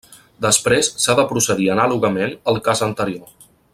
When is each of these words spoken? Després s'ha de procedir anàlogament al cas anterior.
Després 0.45 0.87
s'ha 1.03 1.15
de 1.19 1.25
procedir 1.33 1.69
anàlogament 1.73 2.35
al 2.53 2.59
cas 2.69 2.83
anterior. 2.89 3.29